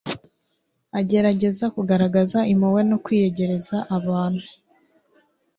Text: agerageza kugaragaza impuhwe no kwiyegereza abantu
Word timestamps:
agerageza 0.99 1.65
kugaragaza 1.75 2.39
impuhwe 2.53 2.81
no 2.89 2.97
kwiyegereza 3.03 3.77
abantu 3.97 4.45